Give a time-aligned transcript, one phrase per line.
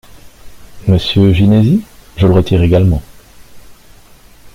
[0.87, 1.83] Monsieur Ginesy?
[2.17, 3.03] Je le retire également.